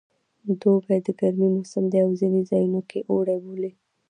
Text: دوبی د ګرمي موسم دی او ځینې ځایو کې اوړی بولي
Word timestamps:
دوبی 0.61 0.97
د 1.05 1.07
ګرمي 1.19 1.49
موسم 1.55 1.83
دی 1.91 1.99
او 2.05 2.11
ځینې 2.19 2.41
ځایو 2.49 2.81
کې 2.89 2.99
اوړی 3.09 3.37
بولي 3.43 3.71